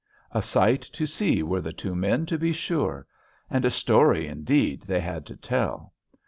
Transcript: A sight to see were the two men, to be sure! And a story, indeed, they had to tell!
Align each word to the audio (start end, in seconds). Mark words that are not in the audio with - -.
A 0.31 0.41
sight 0.41 0.81
to 0.93 1.05
see 1.05 1.43
were 1.43 1.61
the 1.61 1.71
two 1.73 1.93
men, 1.93 2.25
to 2.25 2.39
be 2.39 2.53
sure! 2.53 3.05
And 3.51 3.63
a 3.65 3.69
story, 3.69 4.25
indeed, 4.25 4.81
they 4.81 4.99
had 4.99 5.27
to 5.27 5.37
tell! 5.37 5.93